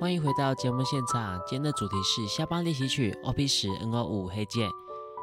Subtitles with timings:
[0.00, 4.70] 欢迎回到节目现场，今天的主题是肖邦练习曲 OP 十 NO 五黑键。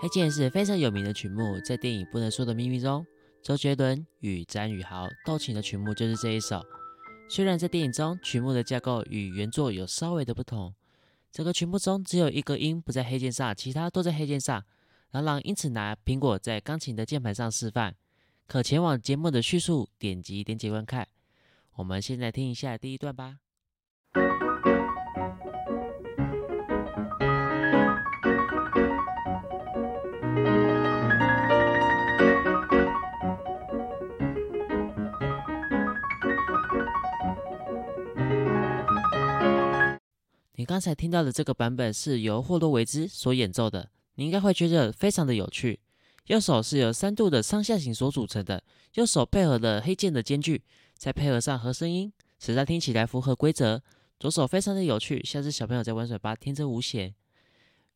[0.00, 3.04] 黑键是非常有名的曲目，在电影《不能说的秘密》中，
[3.42, 6.62] 周杰伦与詹宇豪斗琴的曲目就是这一首。
[7.28, 10.72] 虽然在电影中曲目的架构与原作有稍微的不同，
[11.32, 14.64] 整个曲目中只有一个音不在黑键上，其他都在黑键上。
[15.10, 17.96] 朗朗因此拿苹果在钢琴的键盘上示范，
[18.46, 21.08] 可前往节目的叙述点击点解观看。
[21.74, 23.38] 我们现在听一下第一段吧。
[40.60, 45.80] 你刚才听到的这个版本是由霍洛维兹所演奏的，你应该会觉得非常的有趣。
[46.26, 50.62] 右手是由三度的上下行所组成的，右手配合了黑键的间距，
[50.98, 53.82] 再配合上和声音，使它听起来符合规则。
[54.18, 57.14] 左手非常的有趣，像是小朋友在玩水吧，天真无邪。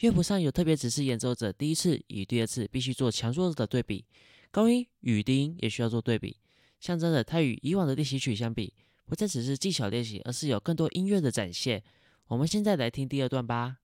[0.00, 4.04] 乐谱上有特别指示演奏者第一次与第二次必须做强弱的对比，
[4.50, 6.36] 高音与低音也需要做对比，
[6.78, 8.74] 象征着它与以往的练习曲相比，
[9.06, 11.82] 不再只是技巧练习，而是有更多音乐的展现。
[12.30, 13.78] 我们现在来听第二段吧。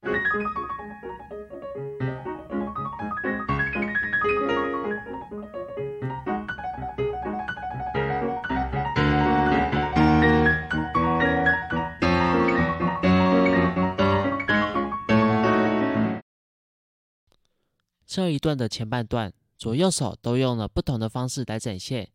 [18.06, 22.08] 这一段的前半段，左右手都用了不同的方式来展现。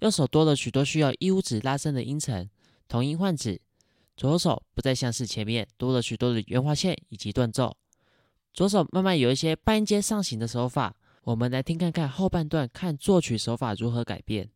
[0.00, 2.50] 右手多了许多需要一五指拉伸的音程，
[2.86, 3.62] 同音换指。
[4.18, 7.76] 左手不再像是前面多了许多的圆滑线以及断奏，
[8.52, 10.96] 左手慢慢有一些半音阶上行的手法。
[11.22, 14.50] 我们来听看看后半段，看作曲手法如何改变。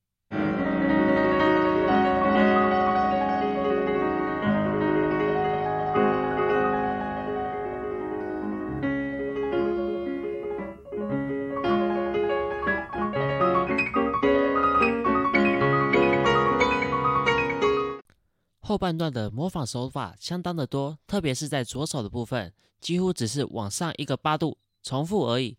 [18.64, 25.58] 后半段的模仿手法相当的多，特别是在左手的部分，几乎只是往上一个八度重复而已。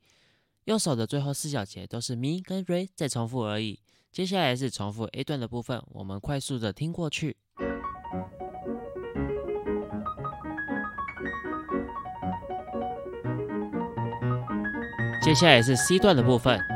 [0.63, 3.81] 右手的最后四小节都是咪跟瑞再重复而已。
[4.09, 7.35] 接下来是重复 A 段的部分，我们快速的听过去。
[15.21, 16.72] 接下来是 C 段的部分。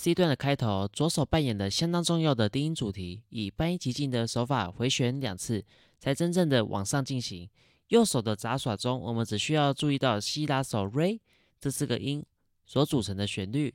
[0.00, 5.64] C 段的开头，左手扮演的相当重要的低音主题，以半音级进的手法回旋两次，
[5.98, 7.50] 才真正的往上进行。
[7.88, 11.20] 右手的杂耍中，我们只需要注意到西拉手瑞
[11.60, 12.24] 这四个音
[12.64, 13.74] 所组成的旋律。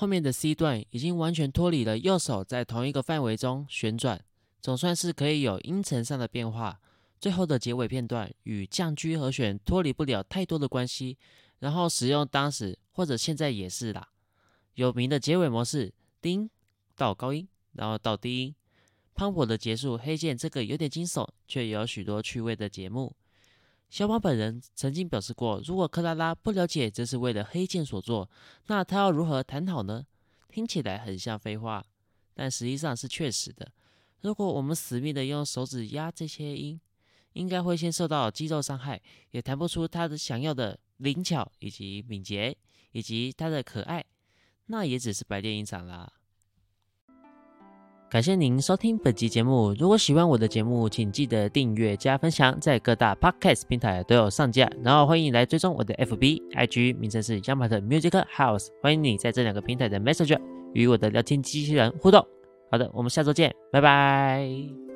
[0.00, 4.18] 后面的 C 段已经完全脱离了右手在同一个范围中旋转，
[4.62, 6.80] 总算是可以有音程上的变化。
[7.20, 11.18] 最后的结尾片段与降 G 和弦脱离不了太多的关系，
[11.58, 14.08] 然后使用当时或者现在也是啦，
[14.72, 16.50] 有名的结尾模式，低音
[16.96, 18.54] 到高音，然后到低音，
[19.12, 19.98] 磅礴的结束。
[19.98, 23.14] 黑键这个有点惊悚却有许多趣味的节目。
[23.90, 28.30] 小马本人曾经表示过，如果克拉拉不了解这是为了黑键所做，
[28.68, 30.06] 那他要如何弹好呢？
[30.48, 31.84] 听起来很像废话，
[32.32, 33.68] 但实际上是确实的。
[34.20, 36.80] 如果我们死命的用手指压这些音，
[37.32, 39.00] 应该会先受到肌肉伤害，
[39.32, 42.56] 也弹不出他的想要的灵巧以及敏捷，
[42.92, 44.04] 以及他的可爱，
[44.66, 46.12] 那也只是白练一场啦。
[48.10, 49.72] 感谢您收听本集节目。
[49.78, 54.68] 如果喜欢我的节目，请记得订阅加分享，在各大 podcast 平台都有上架。
[54.82, 58.66] 然后欢迎来追踪我的 FB、IG，名称是 Yamaha Music House。
[58.82, 60.40] 欢迎你在这两个平台的 Messenger
[60.74, 62.26] 与我的聊天机器人互动。
[62.68, 64.89] 好的，我们下周见，拜拜。